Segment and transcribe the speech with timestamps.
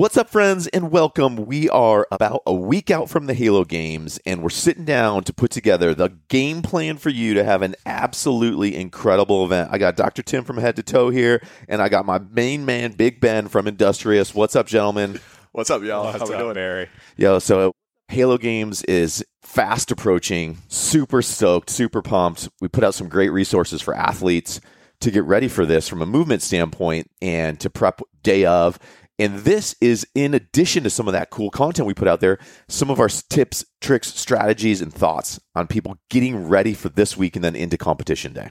[0.00, 1.44] What's up, friends, and welcome.
[1.44, 5.34] We are about a week out from the Halo games, and we're sitting down to
[5.34, 9.68] put together the game plan for you to have an absolutely incredible event.
[9.70, 10.22] I got Dr.
[10.22, 13.68] Tim from Head 2 Toe here, and I got my main man, Big Ben from
[13.68, 14.34] Industrious.
[14.34, 15.20] What's up, gentlemen?
[15.52, 16.04] What's up, y'all?
[16.04, 16.54] What's How we up, doing?
[16.54, 16.88] Barry?
[17.18, 17.74] Yo, so
[18.08, 22.48] Halo Games is fast approaching, super stoked, super pumped.
[22.62, 24.62] We put out some great resources for athletes
[25.00, 28.78] to get ready for this from a movement standpoint and to prep day of.
[29.20, 32.38] And this is in addition to some of that cool content we put out there,
[32.68, 37.36] some of our tips, tricks, strategies, and thoughts on people getting ready for this week
[37.36, 38.50] and then into competition day.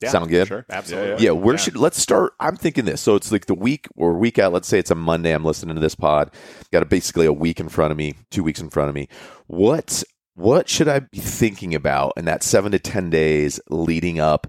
[0.00, 0.46] Yeah, Sound good?
[0.46, 0.66] Sure.
[0.70, 1.24] Absolutely.
[1.24, 2.32] Yeah, where should let's start?
[2.38, 3.00] I'm thinking this.
[3.00, 4.52] So it's like the week or week out.
[4.52, 5.32] Let's say it's a Monday.
[5.32, 6.32] I'm listening to this pod.
[6.72, 9.08] Got a, basically a week in front of me, two weeks in front of me.
[9.46, 14.46] What what should I be thinking about in that seven to ten days leading up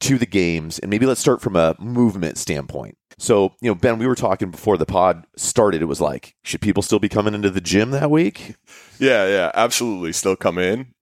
[0.00, 0.78] to the games?
[0.78, 2.96] And maybe let's start from a movement standpoint.
[3.18, 5.82] So you know, Ben, we were talking before the pod started.
[5.82, 8.56] It was like, should people still be coming into the gym that week?
[8.98, 10.12] Yeah, yeah, absolutely.
[10.12, 10.94] Still come in.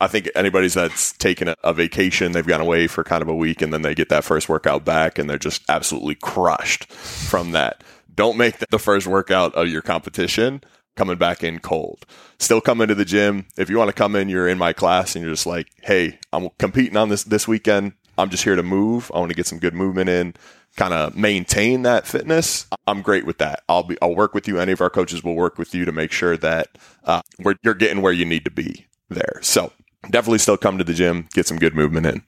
[0.00, 3.34] I think anybody's that's taken a, a vacation, they've gone away for kind of a
[3.34, 7.52] week, and then they get that first workout back, and they're just absolutely crushed from
[7.52, 7.82] that.
[8.14, 10.62] Don't make the first workout of your competition
[10.96, 12.06] coming back in cold.
[12.38, 13.46] Still come into the gym.
[13.56, 16.18] If you want to come in, you're in my class, and you're just like, hey,
[16.32, 17.94] I'm competing on this this weekend.
[18.16, 19.10] I'm just here to move.
[19.14, 20.34] I want to get some good movement in
[20.76, 23.62] kind of maintain that fitness, I'm great with that.
[23.68, 24.58] I'll be I'll work with you.
[24.58, 27.22] Any of our coaches will work with you to make sure that uh,
[27.62, 29.38] you're getting where you need to be there.
[29.42, 29.72] So
[30.10, 32.22] definitely still come to the gym, get some good movement in.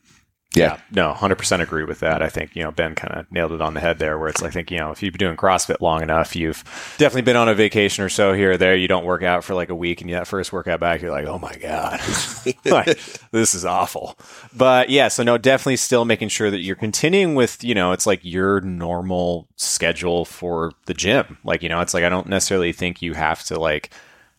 [0.54, 2.22] Yeah, no, 100% agree with that.
[2.22, 4.42] I think, you know, Ben kind of nailed it on the head there where it's,
[4.42, 6.64] I think, you know, if you've been doing CrossFit long enough, you've
[6.96, 8.74] definitely been on a vacation or so here or there.
[8.74, 11.10] You don't work out for like a week and you that first workout back, you're
[11.10, 12.00] like, oh my God,
[12.64, 12.98] like,
[13.32, 14.18] this is awful.
[14.54, 18.06] But yeah, so no, definitely still making sure that you're continuing with, you know, it's
[18.06, 21.36] like your normal schedule for the gym.
[21.44, 23.90] Like, you know, it's like, I don't necessarily think you have to like,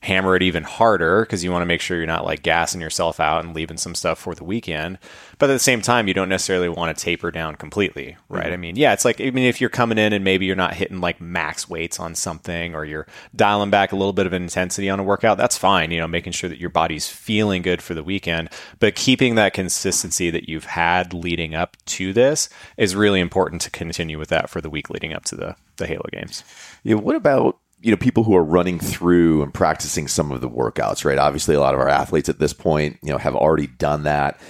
[0.04, 3.20] hammer it even harder because you want to make sure you're not like gassing yourself
[3.20, 5.00] out and leaving some stuff for the weekend.
[5.40, 8.46] But at the same time, you don't necessarily want to taper down completely, right?
[8.46, 8.54] Mm-hmm.
[8.54, 10.76] I mean, yeah, it's like I mean, if you're coming in and maybe you're not
[10.76, 14.90] hitting like max weights on something or you're dialing back a little bit of intensity
[14.90, 15.92] on a workout, that's fine.
[15.92, 19.54] You know, making sure that your body's feeling good for the weekend, but keeping that
[19.54, 24.50] consistency that you've had leading up to this is really important to continue with that
[24.50, 26.44] for the week leading up to the the Halo games.
[26.84, 26.96] Yeah.
[26.96, 31.06] What about you know people who are running through and practicing some of the workouts
[31.06, 31.18] right?
[31.18, 34.42] Obviously a lot of our athletes at this point you know have already done that.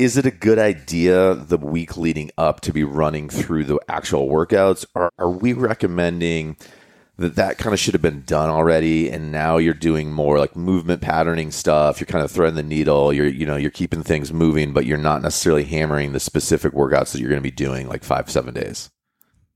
[0.00, 4.26] Is it a good idea the week leading up to be running through the actual
[4.28, 4.84] workouts?
[4.96, 6.56] Or are we recommending
[7.18, 10.56] that that kind of should have been done already and now you're doing more like
[10.56, 12.00] movement patterning stuff?
[12.00, 13.12] You're kind of threading the needle.
[13.12, 17.12] You're you know you're keeping things moving but you're not necessarily hammering the specific workouts
[17.12, 18.90] that you're going to be doing like five seven days?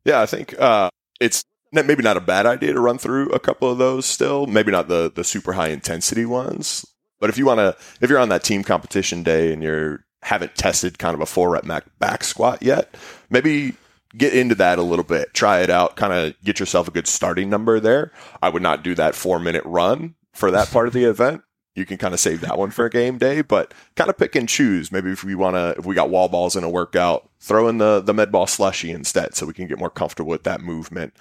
[0.04, 0.88] Yeah i think uh,
[1.18, 1.42] it's
[1.84, 4.46] maybe not a bad idea to run through a couple of those still.
[4.46, 6.86] Maybe not the the super high intensity ones,
[7.20, 10.56] but if you want to, if you're on that team competition day and you're haven't
[10.56, 11.66] tested kind of a four rep
[11.98, 12.94] back squat yet,
[13.30, 13.74] maybe
[14.16, 17.06] get into that a little bit, try it out, kind of get yourself a good
[17.06, 18.12] starting number there.
[18.42, 21.42] I would not do that four minute run for that part of the event.
[21.74, 24.34] You can kind of save that one for a game day, but kind of pick
[24.34, 24.90] and choose.
[24.90, 27.76] Maybe if we want to, if we got wall balls in a workout, throw in
[27.78, 31.14] the the med ball slushy instead, so we can get more comfortable with that movement.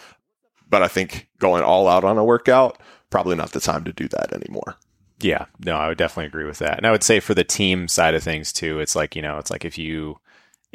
[0.70, 4.08] But I think going all out on a workout, probably not the time to do
[4.10, 4.78] that anymore.
[5.20, 6.78] Yeah, no, I would definitely agree with that.
[6.78, 9.38] And I would say for the team side of things too, it's like, you know,
[9.38, 10.20] it's like if you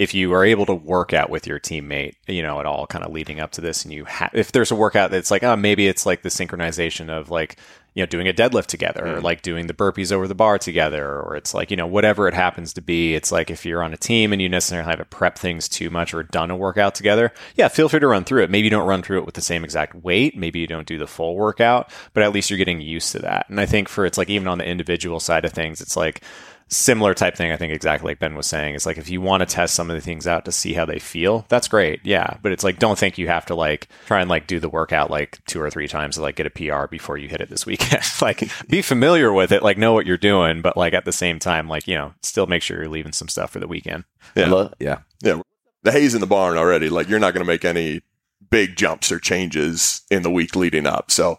[0.01, 3.05] if you are able to work out with your teammate, you know, at all kind
[3.05, 5.57] of leading up to this and you have if there's a workout that's like, oh,
[5.57, 7.59] maybe it's like the synchronization of like
[7.93, 9.17] you know, doing a deadlift together mm.
[9.17, 12.29] or like doing the burpees over the bar together, or it's like, you know, whatever
[12.29, 13.15] it happens to be.
[13.15, 16.15] It's like if you're on a team and you necessarily haven't prepped things too much
[16.15, 18.51] or done a workout together, yeah, feel free to run through it.
[18.51, 20.37] Maybe you don't run through it with the same exact weight.
[20.37, 23.51] Maybe you don't do the full workout, but at least you're getting used to that.
[23.51, 26.23] And I think for it's like even on the individual side of things, it's like,
[26.71, 27.51] similar type thing.
[27.53, 28.75] I think exactly like Ben was saying.
[28.75, 30.85] It's like if you want to test some of the things out to see how
[30.85, 32.01] they feel, that's great.
[32.05, 34.69] Yeah, but it's like don't think you have to like try and like do the
[34.69, 37.51] workout like two or three times to like get a PR before you hit it
[37.51, 38.03] this weekend.
[38.23, 41.39] like be familiar with it, like know what you're doing, but like at the same
[41.39, 44.05] time, like you know, still make sure you're leaving some stuff for the weekend.
[44.35, 45.43] Yeah, yeah, yeah.
[45.83, 46.89] The hay's in the barn already.
[46.89, 48.03] Like you're not going to make any
[48.51, 51.11] big jumps or changes in the week leading up.
[51.11, 51.39] So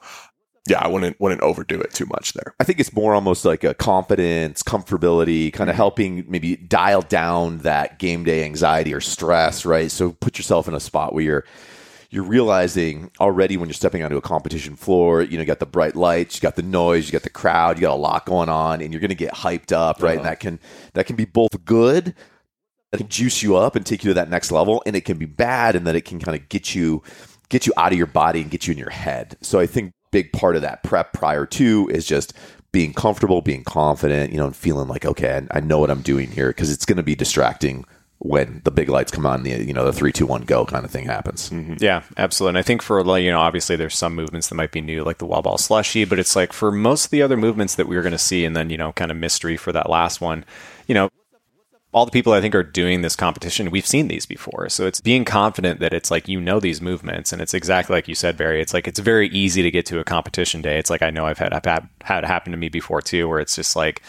[0.71, 2.55] yeah, I wouldn't wouldn't overdo it too much there.
[2.59, 7.57] I think it's more almost like a confidence, comfortability, kind of helping maybe dial down
[7.59, 9.91] that game day anxiety or stress, right?
[9.91, 11.45] So put yourself in a spot where you're
[12.09, 15.65] you're realizing already when you're stepping onto a competition floor, you know, you got the
[15.65, 18.49] bright lights, you got the noise, you got the crowd, you got a lot going
[18.49, 20.11] on, and you're going to get hyped up, right?
[20.11, 20.19] Uh-huh.
[20.19, 20.59] And that can
[20.93, 22.15] that can be both good,
[22.91, 25.17] that can juice you up and take you to that next level, and it can
[25.17, 27.03] be bad, and that it can kind of get you
[27.49, 29.35] get you out of your body and get you in your head.
[29.41, 32.33] So I think big part of that prep prior to is just
[32.71, 36.31] being comfortable, being confident, you know, and feeling like, okay, I know what I'm doing
[36.31, 37.85] here because it's going to be distracting
[38.23, 40.85] when the big lights come on, the you know the three, two, one, go kind
[40.85, 41.49] of thing happens.
[41.49, 41.75] Mm-hmm.
[41.79, 42.51] Yeah, absolutely.
[42.51, 45.17] And I think for you know, obviously there's some movements that might be new, like
[45.17, 47.97] the wall ball slushy, but it's like for most of the other movements that we
[47.97, 50.45] are going to see, and then you know, kind of mystery for that last one,
[50.87, 51.09] you know.
[51.93, 54.69] All the people I think are doing this competition, we've seen these before.
[54.69, 58.07] So it's being confident that it's like you know these movements, and it's exactly like
[58.07, 58.61] you said, Barry.
[58.61, 60.77] It's like it's very easy to get to a competition day.
[60.77, 63.39] It's like I know I've had I've had had happen to me before too, where
[63.39, 64.01] it's just like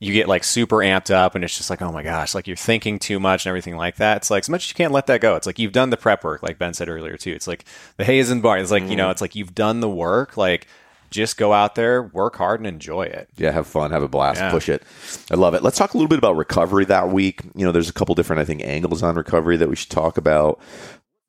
[0.00, 2.56] you get like super amped up and it's just like, oh my gosh, like you're
[2.56, 4.18] thinking too much and everything like that.
[4.18, 5.34] It's like as much as you can't let that go.
[5.34, 7.32] It's like you've done the prep work, like Ben said earlier too.
[7.32, 7.64] It's like
[7.96, 8.58] the haze and bar.
[8.58, 8.90] It's like, mm.
[8.90, 9.12] you know, mm-hmm.
[9.12, 10.36] it's like you've done the work.
[10.36, 10.68] Like
[11.10, 13.28] just go out there, work hard and enjoy it.
[13.36, 14.50] Yeah, have fun, have a blast, yeah.
[14.50, 14.82] push it.
[15.30, 15.62] I love it.
[15.62, 17.42] Let's talk a little bit about recovery that week.
[17.54, 20.18] You know, there's a couple different, I think, angles on recovery that we should talk
[20.18, 20.60] about.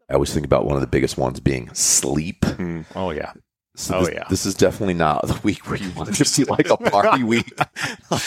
[0.09, 2.41] I always think about one of the biggest ones being sleep.
[2.41, 2.85] Mm.
[2.95, 3.33] Oh yeah.
[3.75, 6.33] So oh this, yeah, this is definitely not the week where you want to just
[6.33, 7.55] see like a party week.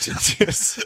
[0.00, 0.84] just,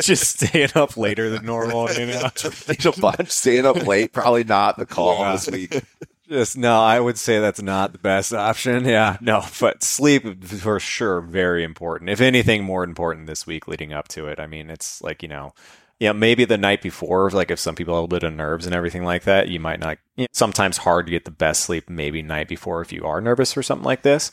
[0.00, 1.92] just staying up later than normal.
[1.92, 4.12] You know, a bunch staying up late.
[4.12, 5.32] Probably not the call yeah.
[5.32, 5.82] this week.
[6.28, 8.84] Just no, I would say that's not the best option.
[8.94, 12.10] Yeah, no, but sleep for sure very important.
[12.10, 14.40] If anything, more important this week leading up to it.
[14.40, 15.52] I mean, it's like you know
[16.00, 18.66] yeah, maybe the night before, like if some people have a little bit of nerves
[18.66, 19.98] and everything like that, you might not.
[20.16, 23.20] You know, sometimes hard to get the best sleep maybe night before if you are
[23.20, 24.30] nervous or something like this.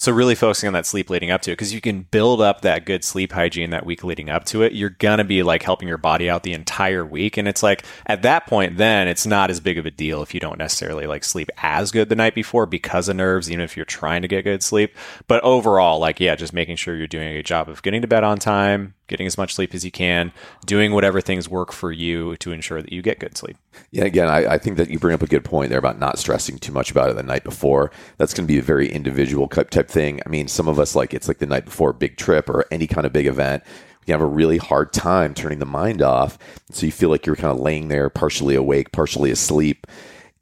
[0.00, 2.60] So really focusing on that sleep leading up to it, because you can build up
[2.60, 4.72] that good sleep hygiene that week leading up to it.
[4.72, 8.22] You're gonna be like helping your body out the entire week, and it's like at
[8.22, 11.24] that point, then it's not as big of a deal if you don't necessarily like
[11.24, 14.44] sleep as good the night before because of nerves, even if you're trying to get
[14.44, 14.94] good sleep.
[15.26, 18.08] But overall, like yeah, just making sure you're doing a good job of getting to
[18.08, 20.32] bed on time, getting as much sleep as you can,
[20.64, 23.56] doing whatever things work for you to ensure that you get good sleep.
[23.90, 26.18] Yeah, again, I, I, think that you bring up a good point there about not
[26.18, 27.90] stressing too much about it the night before.
[28.18, 30.20] That's going to be a very individual type thing.
[30.24, 32.64] I mean, some of us like it's like the night before a big trip or
[32.70, 33.62] any kind of big event.
[34.06, 36.38] You have a really hard time turning the mind off.
[36.70, 39.86] So you feel like you're kind of laying there, partially awake, partially asleep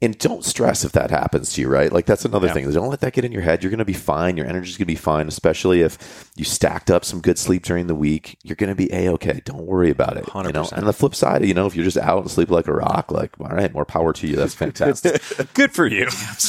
[0.01, 1.91] and don't stress if that happens to you, right?
[1.91, 2.53] Like that's another yeah.
[2.53, 2.71] thing.
[2.71, 3.63] Don't let that get in your head.
[3.63, 4.37] You're going to be fine.
[4.37, 7.87] Your energy's going to be fine, especially if you stacked up some good sleep during
[7.87, 8.37] the week.
[8.43, 9.41] You're going to be a okay.
[9.43, 10.25] Don't worry about it.
[10.25, 10.45] 100%.
[10.45, 10.69] You know.
[10.71, 13.11] And the flip side, you know, if you're just out and sleep like a rock,
[13.11, 14.35] like all right, more power to you.
[14.35, 15.21] That's fantastic.
[15.55, 16.05] good for you.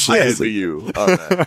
[0.06, 0.90] Good for you.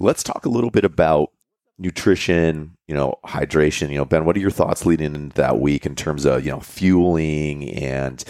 [0.00, 1.30] Let's talk a little bit about
[1.78, 3.90] nutrition, you know, hydration.
[3.90, 6.50] You know, Ben, what are your thoughts leading into that week in terms of you
[6.50, 8.24] know fueling and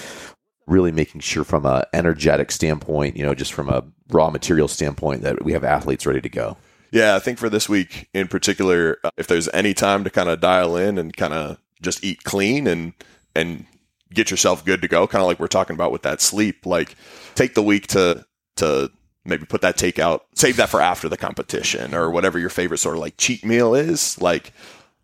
[0.67, 5.23] really making sure from a energetic standpoint, you know, just from a raw material standpoint
[5.23, 6.57] that we have athletes ready to go.
[6.91, 10.29] Yeah, I think for this week in particular, uh, if there's any time to kind
[10.29, 12.93] of dial in and kind of just eat clean and
[13.35, 13.67] and
[14.13, 16.97] get yourself good to go, kind of like we're talking about with that sleep, like
[17.35, 18.25] take the week to
[18.57, 18.91] to
[19.25, 22.97] maybe put that takeout, save that for after the competition or whatever your favorite sort
[22.97, 24.53] of like cheat meal is, like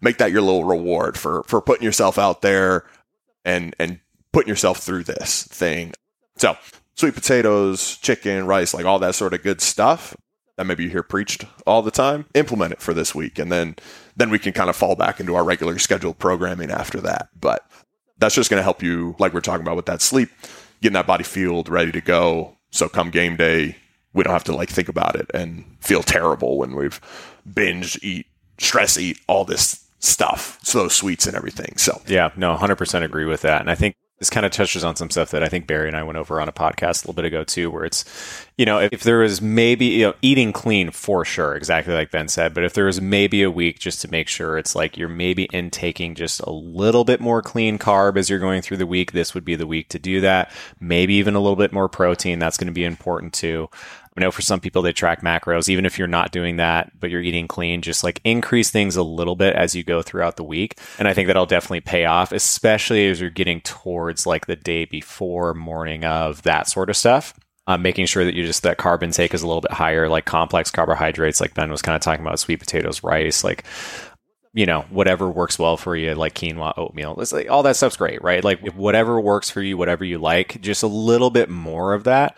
[0.01, 2.85] make that your little reward for for putting yourself out there
[3.45, 4.01] and and
[4.33, 5.93] putting yourself through this thing.
[6.37, 6.57] So,
[6.95, 10.17] sweet potatoes, chicken, rice, like all that sort of good stuff
[10.57, 13.39] that maybe you hear preached all the time, implement it for this week.
[13.39, 13.77] And then,
[14.17, 17.29] then we can kind of fall back into our regular scheduled programming after that.
[17.39, 17.67] But
[18.19, 20.29] that's just going to help you, like we're talking about with that sleep,
[20.81, 22.57] getting that body fueled, ready to go.
[22.71, 23.77] So come game day,
[24.13, 27.01] we don't have to like think about it and feel terrible when we've
[27.53, 28.27] binge eat,
[28.59, 31.77] stress eat, all this stuff, slow sweets and everything.
[31.79, 33.61] So yeah, no, hundred percent agree with that.
[33.61, 35.97] And I think this kind of touches on some stuff that I think Barry and
[35.97, 38.05] I went over on a podcast a little bit ago too, where it's,
[38.57, 42.13] you know, if, if there was maybe, you know, eating clean for sure, exactly like
[42.13, 44.97] Ben said, but if there was maybe a week just to make sure it's like
[44.97, 48.87] you're maybe intaking just a little bit more clean carb as you're going through the
[48.87, 50.53] week, this would be the week to do that.
[50.79, 52.39] Maybe even a little bit more protein.
[52.39, 53.71] That's going to be important too.
[54.17, 57.11] I know for some people they track macros, even if you're not doing that, but
[57.11, 60.45] you're eating clean, just like increase things a little bit as you go throughout the
[60.45, 60.79] week.
[60.99, 64.85] And I think that'll definitely pay off, especially as you're getting towards like the day
[64.85, 67.35] before, morning of, that sort of stuff.
[67.69, 70.25] Um, making sure that you just that carb intake is a little bit higher, like
[70.25, 73.65] complex carbohydrates, like Ben was kind of talking about, sweet potatoes, rice, like
[74.53, 77.19] you know, whatever works well for you, like quinoa, oatmeal.
[77.21, 78.45] It's like all that stuff's great, right?
[78.45, 82.37] Like whatever works for you, whatever you like, just a little bit more of that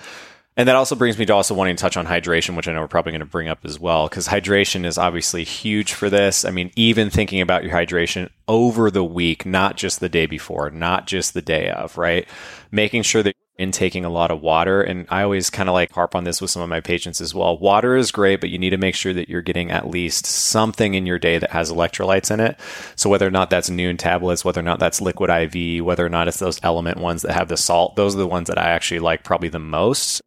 [0.57, 2.81] and that also brings me to also wanting to touch on hydration, which I know
[2.81, 6.45] we're probably going to bring up as well, because hydration is obviously huge for this.
[6.45, 10.71] I mean, even thinking about your hydration over the week, not just the day before,
[10.71, 12.29] not just the day of, right?
[12.71, 14.81] Making sure that you're intaking a lot of water.
[14.81, 17.35] And I always kind of like harp on this with some of my patients as
[17.35, 17.59] well.
[17.59, 20.95] Water is great, but you need to make sure that you're getting at least something
[20.95, 22.61] in your day that has electrolytes in it.
[22.95, 26.11] So whether or not that's Nuun tablets, whether or not that's liquid IV, whether or
[26.11, 28.71] not it's those element ones that have the salt, those are the ones that I
[28.71, 30.23] actually like probably the most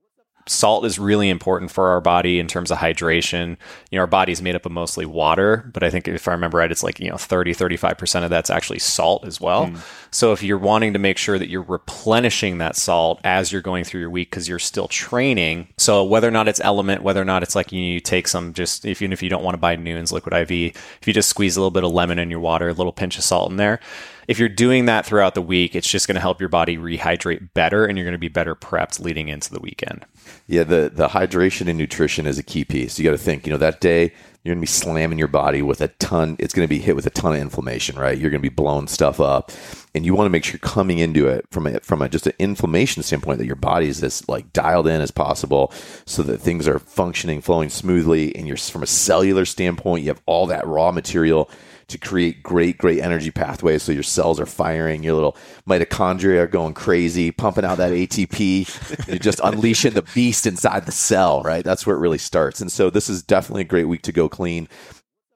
[0.47, 3.57] salt is really important for our body in terms of hydration.
[3.91, 6.57] You know, our body's made up of mostly water, but I think if I remember
[6.57, 9.67] right, it's like, you know, 30, 35% of that's actually salt as well.
[9.67, 9.79] Mm.
[10.11, 13.83] So if you're wanting to make sure that you're replenishing that salt as you're going
[13.83, 15.67] through your week because you're still training.
[15.77, 18.53] So whether or not it's element, whether or not it's like you, you take some
[18.53, 21.29] just, if, even if you don't want to buy Nuun's liquid IV, if you just
[21.29, 23.57] squeeze a little bit of lemon in your water, a little pinch of salt in
[23.57, 23.79] there,
[24.27, 27.53] if you're doing that throughout the week, it's just going to help your body rehydrate
[27.53, 30.05] better and you're going to be better prepped leading into the weekend.
[30.47, 32.97] Yeah, the, the hydration and nutrition is a key piece.
[32.97, 35.61] You got to think, you know, that day you're going to be slamming your body
[35.61, 38.17] with a ton, it's going to be hit with a ton of inflammation, right?
[38.17, 39.51] You're going to be blowing stuff up.
[39.97, 42.27] And you want to make sure you're coming into it from a, from a, just
[42.27, 45.73] an inflammation standpoint that your body is as like dialed in as possible
[46.05, 48.35] so that things are functioning, flowing smoothly.
[48.35, 51.49] And you're from a cellular standpoint, you have all that raw material
[51.87, 53.81] to create great, great energy pathways.
[53.81, 55.35] So your cells are firing, your little
[55.67, 59.07] mitochondria are going crazy, pumping out that ATP.
[59.07, 61.63] you're just unleashing the beast inside the cell, right?
[61.63, 62.61] That's where it really starts.
[62.61, 64.67] And so this is definitely a great week to go clean.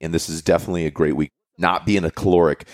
[0.01, 2.67] And this is definitely a great week not being a caloric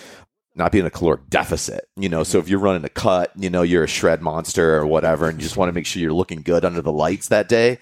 [0.57, 2.23] not being a caloric deficit, you know.
[2.23, 5.37] So if you're running a cut, you know, you're a shred monster or whatever, and
[5.37, 7.79] you just want to make sure you're looking good under the lights that day,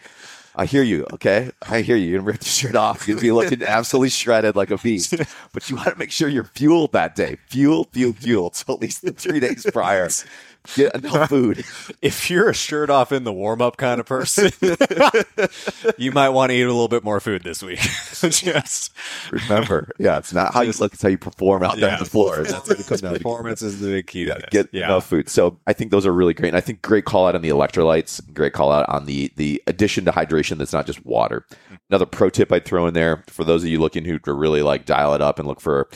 [0.57, 1.05] I hear you.
[1.13, 2.07] Okay, I hear you.
[2.07, 3.05] You're gonna rip the shirt off.
[3.05, 5.15] Gonna be looking absolutely shredded like a beast.
[5.51, 7.37] But you want to make sure you're fueled that day.
[7.47, 8.55] Fueled, fueled, fueled.
[8.55, 10.09] So at least the three days prior,
[10.75, 11.63] get enough food.
[12.01, 14.51] If you're a shirt off in the warm up kind of person,
[15.97, 17.79] you might want to eat a little bit more food this week.
[17.79, 18.91] Just
[19.31, 22.05] remember, yeah, it's not how you look; it's how you perform out there on the
[22.05, 22.43] floor.
[22.43, 24.25] That's what it comes down Performance is the big key.
[24.25, 24.85] Yeah, get yeah.
[24.85, 25.29] enough food.
[25.29, 26.49] So I think those are really great.
[26.49, 28.21] And I think great call out on the electrolytes.
[28.33, 31.45] Great call out on the the addition to hydration that's not just water.
[31.89, 34.61] Another pro tip I'd throw in there for those of you looking who to really
[34.61, 35.89] like dial it up and look for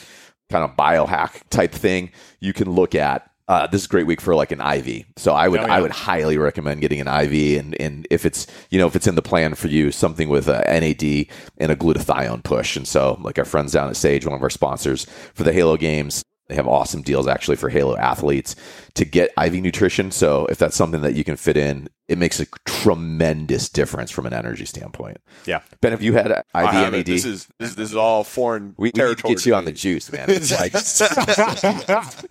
[0.50, 2.10] kind of biohack type thing.
[2.40, 5.04] You can look at uh, this is a great week for like an IV.
[5.16, 5.74] So I would oh, yeah.
[5.74, 9.08] I would highly recommend getting an IV, and and if it's you know if it's
[9.08, 11.26] in the plan for you, something with a NAD
[11.58, 12.76] and a glutathione push.
[12.76, 15.04] And so like our friends down at Sage, one of our sponsors
[15.34, 18.56] for the Halo games, they have awesome deals actually for Halo athletes
[18.94, 20.10] to get IV nutrition.
[20.10, 24.26] So if that's something that you can fit in, it makes a tremendous difference from
[24.26, 25.18] an energy standpoint.
[25.46, 27.06] Yeah, Ben, have you had IV NAD?
[27.06, 28.74] This is this, this, is all foreign.
[28.76, 30.28] We, we get you on the juice, man.
[30.40, 30.72] It's like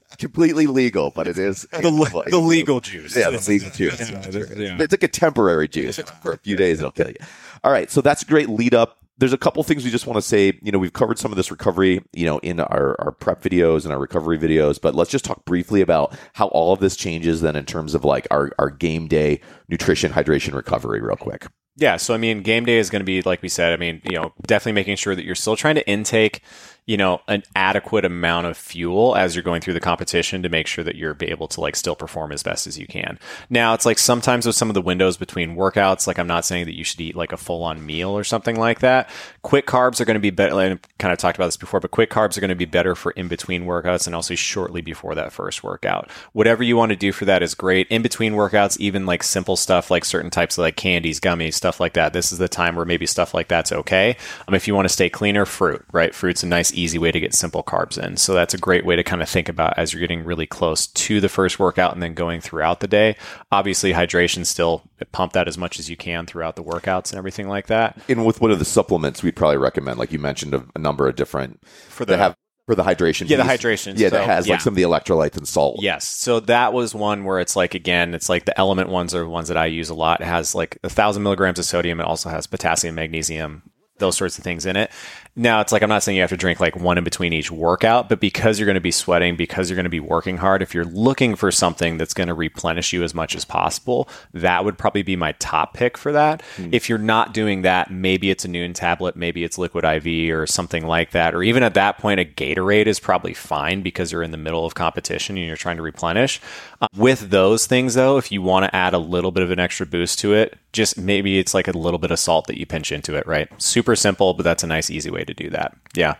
[0.17, 3.15] completely legal, but it is the, the legal juice.
[3.15, 4.09] Yeah, the legal juice.
[4.11, 6.79] Yeah, It's like a temporary juice for a few days.
[6.79, 7.15] It'll kill you.
[7.63, 10.17] All right, so that's a great lead up there's a couple things we just want
[10.17, 10.57] to say.
[10.61, 13.83] You know, we've covered some of this recovery, you know, in our, our prep videos
[13.83, 17.41] and our recovery videos, but let's just talk briefly about how all of this changes
[17.41, 21.47] then in terms of like our, our game day nutrition, hydration, recovery, real quick.
[21.79, 21.95] Yeah.
[21.97, 24.17] So, I mean, game day is going to be, like we said, I mean, you
[24.17, 26.41] know, definitely making sure that you're still trying to intake
[26.89, 30.65] you know an adequate amount of fuel as you're going through the competition to make
[30.65, 33.19] sure that you're able to like still perform as best as you can.
[33.47, 36.65] Now it's like sometimes with some of the windows between workouts like i'm not saying
[36.65, 39.07] that you should eat like a full on meal or something like that.
[39.43, 41.91] Quick carbs are going to be better i kind of talked about this before but
[41.91, 45.13] quick carbs are going to be better for in between workouts and also shortly before
[45.13, 46.09] that first workout.
[46.33, 47.87] Whatever you want to do for that is great.
[47.89, 51.68] In between workouts even like simple stuff like certain types of like candies gummies stuff
[51.77, 54.15] like that this is the time where maybe stuff like that's okay
[54.47, 57.19] um, if you want to stay cleaner fruit right fruit's a nice easy way to
[57.19, 58.17] get simple carbs in.
[58.17, 60.87] So that's a great way to kind of think about as you're getting really close
[60.87, 63.15] to the first workout and then going throughout the day.
[63.51, 67.47] Obviously, hydration still pump that as much as you can throughout the workouts and everything
[67.47, 67.99] like that.
[68.07, 71.07] And with one of the supplements, we'd probably recommend, like you mentioned, a, a number
[71.07, 72.35] of different for the have
[72.69, 73.27] for the hydration.
[73.27, 73.47] Yeah, piece.
[73.47, 73.97] the hydration.
[73.97, 74.53] Yeah, so, that has yeah.
[74.53, 75.77] like some of the electrolytes and salt.
[75.81, 76.05] Yes.
[76.05, 79.29] So that was one where it's like again, it's like the element ones are the
[79.29, 80.21] ones that I use a lot.
[80.21, 81.99] It has like a thousand milligrams of sodium.
[81.99, 83.68] It also has potassium, magnesium,
[83.99, 84.91] those sorts of things in it.
[85.35, 87.49] Now, it's like I'm not saying you have to drink like one in between each
[87.49, 90.61] workout, but because you're going to be sweating, because you're going to be working hard,
[90.61, 94.65] if you're looking for something that's going to replenish you as much as possible, that
[94.65, 96.43] would probably be my top pick for that.
[96.57, 96.73] Mm.
[96.73, 100.45] If you're not doing that, maybe it's a Nuun tablet, maybe it's liquid IV or
[100.45, 101.33] something like that.
[101.33, 104.65] Or even at that point, a Gatorade is probably fine because you're in the middle
[104.65, 106.41] of competition and you're trying to replenish.
[106.81, 109.59] Uh, with those things, though, if you want to add a little bit of an
[109.59, 112.65] extra boost to it, just maybe it's like a little bit of salt that you
[112.65, 113.49] pinch into it, right?
[113.61, 115.75] Super simple, but that's a nice, easy way to do that.
[115.93, 116.15] Yeah.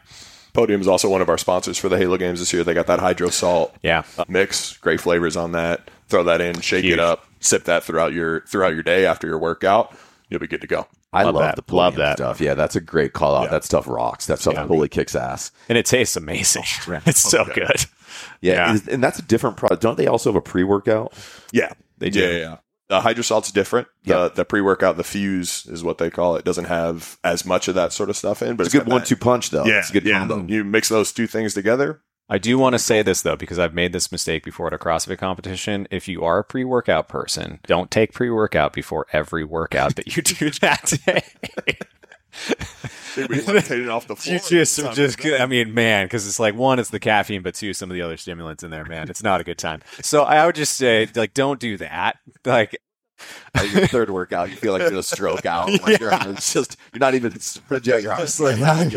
[0.53, 2.63] Podium is also one of our sponsors for the Halo games this year.
[2.63, 4.03] They got that hydro salt yeah.
[4.17, 5.89] Uh, mix, great flavors on that.
[6.07, 6.93] Throw that in, shake Huge.
[6.93, 9.95] it up, sip that throughout your throughout your day after your workout.
[10.27, 10.87] You'll be good to go.
[11.11, 12.41] I love, love the love that stuff.
[12.41, 13.43] Yeah, that's a great call out.
[13.43, 13.51] Yeah.
[13.51, 14.25] That stuff rocks.
[14.27, 14.61] That stuff yeah.
[14.61, 16.63] totally kicks ass, and it tastes amazing.
[16.87, 17.53] Oh, it's so okay.
[17.53, 17.85] good.
[18.41, 18.79] Yeah, yeah.
[18.91, 19.81] and that's a different product.
[19.81, 21.13] Don't they also have a pre workout?
[21.51, 22.19] Yeah, they do.
[22.19, 22.57] Yeah, yeah.
[22.89, 23.87] The hydrosalt's different.
[24.03, 24.35] The, Yep.
[24.35, 26.43] the pre workout, the fuse is what they call it.
[26.43, 29.03] Doesn't have as much of that sort of stuff in, but It's a good one
[29.03, 29.65] two punch, though.
[29.65, 30.19] Yeah, It's a good yeah.
[30.19, 30.45] combo.
[30.51, 32.01] You mix those two things together.
[32.31, 34.77] I do want to say this though, because I've made this mistake before at a
[34.77, 35.87] CrossFit competition.
[35.89, 40.15] If you are a pre workout person, don't take pre workout before every workout that
[40.15, 41.77] you do that day.
[43.27, 44.39] Levitating off the floor.
[44.39, 47.89] Just, just, I mean, man, because it's like one, it's the caffeine, but two, some
[47.89, 49.09] of the other stimulants in there, man.
[49.09, 49.81] It's not a good time.
[50.01, 52.17] So I would just say, like, don't do that.
[52.45, 52.77] Like,
[53.55, 55.69] At your third workout, you feel like you're gonna stroke out.
[55.81, 58.39] Like your arms just you're not even out your arms.
[58.39, 58.91] Like,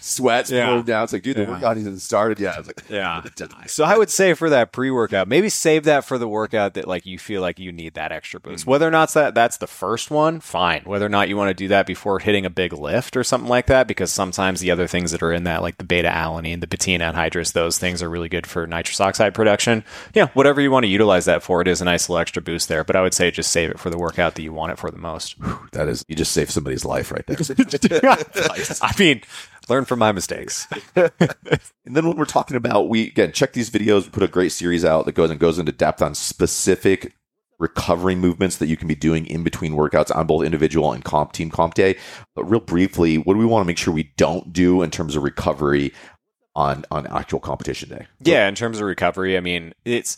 [0.00, 0.66] Sweat's Yeah.
[0.66, 1.04] flowing down.
[1.04, 1.50] It's like, dude, the Yeah.
[1.50, 2.58] workout hasn't started yet.
[2.58, 3.22] It's like, Yeah.
[3.66, 7.06] So I would say for that pre-workout, maybe save that for the workout that like
[7.06, 8.62] you feel like you need that extra boost.
[8.62, 8.70] Mm-hmm.
[8.70, 10.82] Whether or not that that's the first one, fine.
[10.84, 13.48] Whether or not you want to do that before hitting a big lift or something
[13.48, 16.60] like that, because sometimes the other things that are in that, like the beta alanine,
[16.60, 19.84] the betaine anhydrous, those things are really good for nitrous oxide production.
[20.14, 22.68] Yeah, whatever you want to utilize that for, it is a nice little extra boost
[22.68, 22.84] there.
[22.84, 24.90] But I would say just save it for the workout that you want it for
[24.90, 25.36] the most.
[25.72, 27.36] That is, you just saved somebody's life right there.
[28.82, 29.22] I mean,
[29.68, 30.66] learn from my mistakes.
[30.94, 34.04] And then when we're talking about, we again check these videos.
[34.04, 37.14] We put a great series out that goes and goes into depth on specific
[37.58, 41.32] recovery movements that you can be doing in between workouts on both individual and comp
[41.32, 41.96] team comp day.
[42.34, 45.16] But real briefly, what do we want to make sure we don't do in terms
[45.16, 45.92] of recovery
[46.54, 48.06] on on actual competition day?
[48.20, 50.16] Yeah, in terms of recovery, I mean, it's.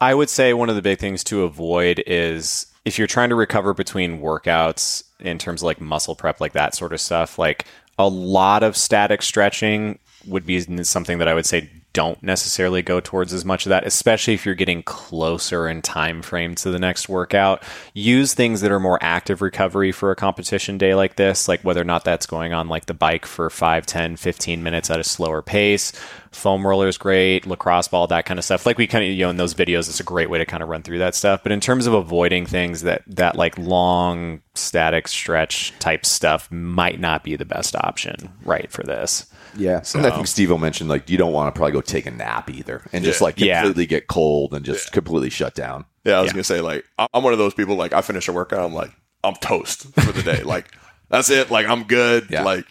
[0.00, 3.34] I would say one of the big things to avoid is if you're trying to
[3.34, 7.66] recover between workouts in terms of like muscle prep, like that sort of stuff, like
[7.98, 13.00] a lot of static stretching would be something that I would say don't necessarily go
[13.00, 16.78] towards as much of that, especially if you're getting closer in time frame to the
[16.78, 17.62] next workout.
[17.94, 21.80] Use things that are more active recovery for a competition day like this, like whether
[21.80, 25.04] or not that's going on like the bike for 5, 10, 15 minutes at a
[25.04, 25.92] slower pace.
[26.32, 28.66] Foam roller is great, lacrosse ball, that kind of stuff.
[28.66, 30.62] Like we kind of, you know, in those videos, it's a great way to kind
[30.62, 31.42] of run through that stuff.
[31.42, 37.00] But in terms of avoiding things that, that like long static stretch type stuff might
[37.00, 39.24] not be the best option, right, for this.
[39.56, 39.82] Yeah.
[39.94, 42.10] and I think Steve will mention like you don't want to probably go take a
[42.10, 43.24] nap either and just Yeah.
[43.24, 43.60] like Yeah.
[43.62, 45.84] completely get cold and just completely shut down.
[46.04, 46.34] Yeah, I was Yeah.
[46.34, 47.74] gonna say like I- I'm one of those people.
[47.76, 48.90] Like I finish a workout, I'm like
[49.24, 50.42] I'm toast for the day.
[50.44, 50.66] like
[51.08, 51.50] that's it.
[51.50, 52.26] Like I'm good.
[52.30, 52.42] Yeah.
[52.42, 52.64] Like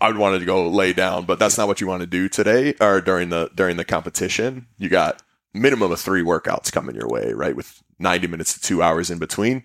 [0.00, 2.28] I would want to go lay down, but that's not what you want to do
[2.28, 4.66] today or during the during the competition.
[4.78, 5.22] You got
[5.52, 7.54] minimum of three workouts coming your way, right?
[7.54, 9.64] With 90 minutes to two hours in between.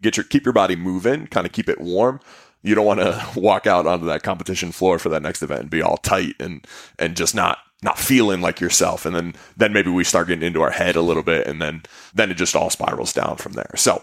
[0.00, 2.20] Get your keep your body moving, kind of keep it warm.
[2.62, 5.70] You don't want to walk out onto that competition floor for that next event and
[5.70, 6.66] be all tight and
[6.98, 10.62] and just not not feeling like yourself and then then maybe we start getting into
[10.62, 13.70] our head a little bit and then then it just all spirals down from there
[13.76, 14.02] so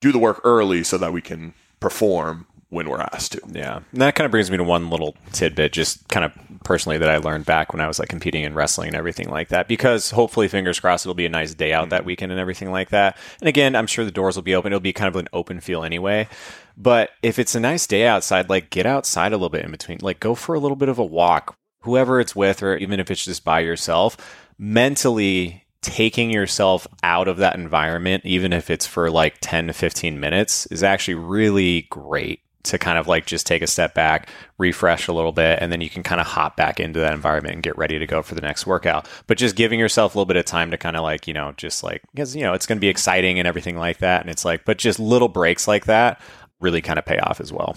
[0.00, 3.80] do the work early so that we can perform when we're asked to Yeah.
[3.92, 6.32] And that kind of brings me to one little tidbit, just kind of
[6.64, 9.48] personally that I learned back when I was like competing in wrestling and everything like
[9.48, 9.68] that.
[9.68, 12.06] Because hopefully, fingers crossed, it'll be a nice day out that mm-hmm.
[12.08, 13.16] weekend and everything like that.
[13.40, 14.72] And again, I'm sure the doors will be open.
[14.72, 16.28] It'll be kind of an open feel anyway.
[16.76, 19.98] But if it's a nice day outside, like get outside a little bit in between.
[20.00, 23.10] Like go for a little bit of a walk, whoever it's with, or even if
[23.10, 24.16] it's just by yourself,
[24.58, 30.18] mentally taking yourself out of that environment, even if it's for like 10 to 15
[30.18, 35.06] minutes, is actually really great to kind of like just take a step back, refresh
[35.06, 37.62] a little bit, and then you can kind of hop back into that environment and
[37.62, 39.06] get ready to go for the next workout.
[39.26, 41.52] But just giving yourself a little bit of time to kind of like, you know,
[41.58, 44.22] just like, because, you know, it's going to be exciting and everything like that.
[44.22, 46.20] And it's like, but just little breaks like that
[46.64, 47.76] really kind of pay off as well.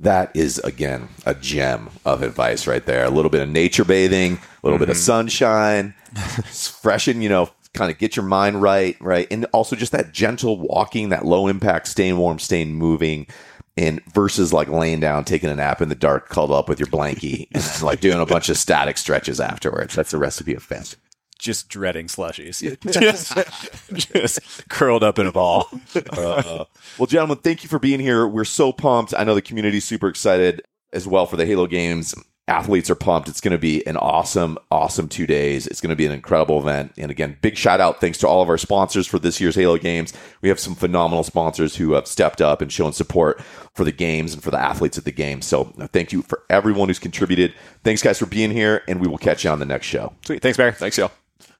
[0.00, 3.04] That is again a gem of advice right there.
[3.04, 5.02] A little bit of nature bathing, a little bit of mm-hmm.
[5.02, 5.94] sunshine,
[6.46, 9.26] freshen, you know, kind of get your mind right, right?
[9.30, 13.26] And also just that gentle walking, that low impact, staying warm, staying moving.
[13.76, 16.88] And versus like laying down, taking a nap in the dark, cuddled up with your
[16.88, 19.94] blankie, and like doing a bunch of static stretches afterwards.
[19.94, 20.96] That's the recipe of fast.
[21.38, 22.60] Just dreading slushies.
[23.94, 25.68] just, just curled up in a ball.
[25.94, 26.64] Uh,
[26.98, 28.26] well, gentlemen, thank you for being here.
[28.26, 29.14] We're so pumped.
[29.16, 32.14] I know the community's super excited as well for the Halo games.
[32.48, 33.28] Athletes are pumped.
[33.28, 35.66] It's going to be an awesome, awesome two days.
[35.66, 36.92] It's going to be an incredible event.
[36.96, 39.76] And again, big shout out thanks to all of our sponsors for this year's Halo
[39.76, 40.14] games.
[40.40, 43.42] We have some phenomenal sponsors who have stepped up and shown support
[43.74, 45.44] for the games and for the athletes at the games.
[45.46, 47.52] So thank you for everyone who's contributed.
[47.84, 50.14] Thanks, guys, for being here, and we will catch you on the next show.
[50.24, 50.40] Sweet.
[50.40, 50.72] Thanks, Barry.
[50.72, 51.12] thanks y'all